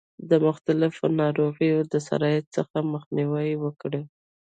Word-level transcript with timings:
د 0.29 0.31
مختلفو 0.47 1.05
ناروغیو 1.21 1.79
د 1.91 1.93
سرایت 2.07 2.45
څخه 2.57 2.77
مخنیوی 2.93 3.51
وکړي. 3.63 4.01